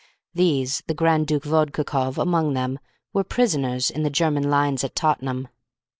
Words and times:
These, 0.33 0.81
the 0.87 0.95
Grand 0.95 1.27
Duke 1.27 1.43
Vodkakoff 1.43 2.17
among 2.17 2.55
them, 2.55 2.79
were 3.13 3.23
prisoners 3.23 3.91
in 3.91 4.01
the 4.01 4.09
German 4.09 4.49
lines 4.49 4.83
at 4.83 4.95
Tottenham. 4.95 5.47